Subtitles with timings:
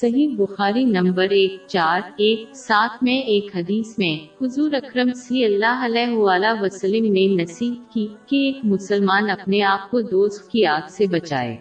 [0.00, 5.80] صحیح بخاری نمبر ایک چار ایک سات میں ایک حدیث میں حضور اکرم صلی اللہ
[5.84, 10.80] علیہ وآلہ وسلم نے نصیب کی کہ ایک مسلمان اپنے آپ کو دوست کی آگ
[10.88, 11.56] سے بچائے۔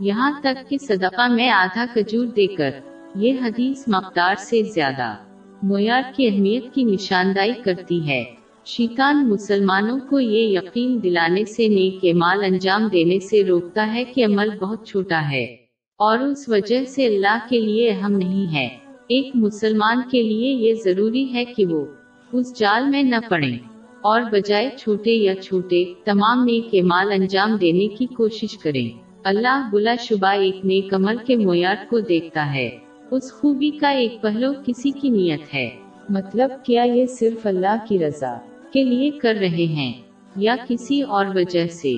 [0.00, 2.70] یہاں تک کہ صدقہ میں آدھا کجور دے کر
[3.14, 5.14] یہ حدیث مقدار سے زیادہ
[5.62, 8.24] معیار کی اہمیت کی نشاندہی کرتی ہے۔
[8.64, 14.24] شیطان مسلمانوں کو یہ یقین دلانے سے نیک مال انجام دینے سے روکتا ہے کہ
[14.24, 15.56] عمل بہت چھوٹا ہے۔
[16.00, 18.68] اور اس وجہ سے اللہ کے لیے اہم نہیں ہے۔
[19.08, 21.86] ایک مسلمان کے لیے یہ ضروری ہے کہ وہ
[22.32, 23.52] اس جال میں نہ پڑے
[24.00, 28.88] اور بجائے چھوٹے یا چھوٹے تمام نیک مال انجام دینے کی کوشش کریں۔
[29.24, 32.70] اللہ بلا شبہ ایک نیک عمل کے معیار کو دیکھتا ہے۔
[33.10, 35.70] اس خوبی کا ایک پہلو کسی کی نیت ہے۔
[36.08, 38.38] مطلب کیا یہ صرف اللہ کی رضا
[38.72, 39.92] کے لیے کر رہے ہیں
[40.36, 41.94] یا کسی اور وجہ سے؟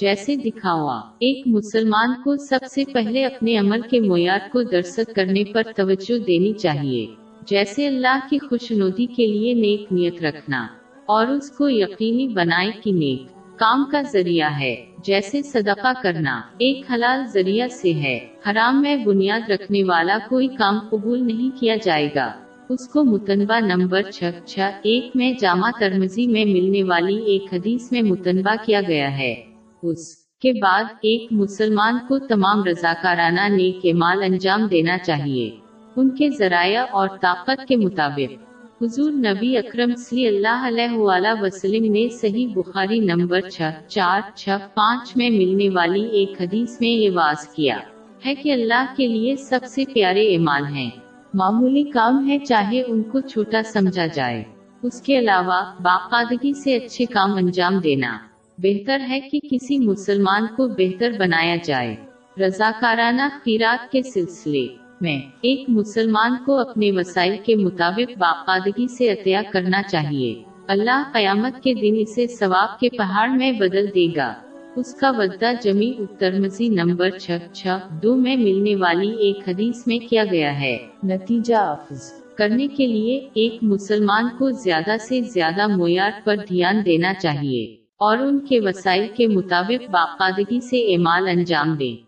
[0.00, 5.44] جیسے دکھاوا۔ ایک مسلمان کو سب سے پہلے اپنے عمل کے معیار کو درست کرنے
[5.44, 7.06] پر توجہ دینی چاہیے۔
[7.46, 10.66] جیسے اللہ کی خوشنودی کے لیے نیک نیت رکھنا
[11.06, 13.22] اور اس کو یقینی بنائے کی نیک
[13.58, 18.18] کام کا ذریعہ ہے۔ جیسے صدقہ کرنا، ایک حلال ذریعہ سے ہے۔
[18.50, 22.32] حرام میں بنیاد رکھنے والا کوئی کام قبول نہیں کیا جائے گا۔
[22.68, 27.92] اس کو متنبہ نمبر چھ چھ ایک میں جامع ترمزی میں ملنے والی ایک حدیث
[27.92, 29.47] میں متنبہ کیا گیا ہے۔
[29.82, 35.56] اس کے بعد ایک مسلمان کو تمام رضاکارانہ نیک مال انجام دینا چاہیے۔
[35.96, 38.48] ان کے ذرائع اور طاقت کے مطابق۔
[38.82, 44.48] حضور نبی اکرم صلی اللہ علیہ وآلہ وسلم نے صحیح بخاری نمبر چھ، چار، چھ،
[44.74, 47.78] پانچ میں ملنے والی ایک حدیث میں یہ واضح کیا
[48.26, 50.90] ہے کہ اللہ کے لیے سب سے پیارے ایمان ہیں۔
[51.34, 54.44] معمولی کام ہے چاہے ان کو چھوٹا سمجھا جائے۔
[54.82, 58.18] اس کے علاوہ باقاعدگی سے اچھے کام انجام دینا۔
[58.58, 61.96] بہتر ہے کہ کسی مسلمان کو بہتر بنایا جائے۔
[62.40, 64.66] رضاکارانہ خیرات کے سلسلے
[65.00, 71.62] میں ایک مسلمان کو اپنے وسائل کے مطابق باقاعدگی سے عطیہ کرنا چاہیے۔ اللہ قیامت
[71.62, 74.34] کے دن اسے ثواب کے پہاڑ میں بدل دے گا۔
[74.76, 77.66] اس کا ودہ جمی اترمزی نمبر چھ چھ
[78.02, 83.28] دو میں ملنے والی ایک حدیث میں کیا گیا ہے۔ نتیجہ افز کرنے کے لیے
[83.34, 89.06] ایک مسلمان کو زیادہ سے زیادہ معیار پر دھیان دینا چاہیے۔ اور ان کے وسائل
[89.16, 92.07] کے مطابق باقاعدگی سے اعمال انجام دیں